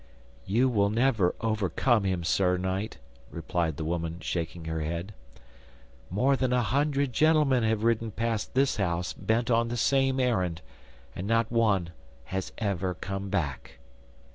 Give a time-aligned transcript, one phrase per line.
[0.47, 2.97] 'You will never overcome him, Sir Knight,'
[3.29, 5.13] replied the woman, shaking her head.
[6.09, 10.61] 'More than a hundred gentlemen have ridden past this house bent on the same errand,
[11.15, 11.91] and not one
[12.33, 13.77] has ever come back.